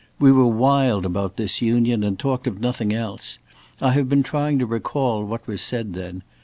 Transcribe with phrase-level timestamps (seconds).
[0.17, 3.37] We were wild about disunion and talked of nothing else.
[3.79, 6.23] I have been trying to recall what was said then.